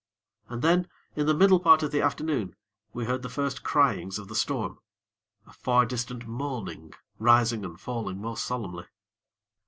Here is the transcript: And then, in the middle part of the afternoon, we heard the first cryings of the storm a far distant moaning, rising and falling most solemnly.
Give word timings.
And 0.49 0.63
then, 0.63 0.87
in 1.15 1.27
the 1.27 1.33
middle 1.35 1.59
part 1.59 1.83
of 1.83 1.91
the 1.91 2.01
afternoon, 2.01 2.55
we 2.91 3.05
heard 3.05 3.21
the 3.21 3.29
first 3.29 3.61
cryings 3.61 4.17
of 4.17 4.29
the 4.29 4.35
storm 4.35 4.79
a 5.45 5.53
far 5.53 5.85
distant 5.85 6.27
moaning, 6.27 6.93
rising 7.19 7.63
and 7.63 7.79
falling 7.79 8.19
most 8.19 8.43
solemnly. 8.43 8.87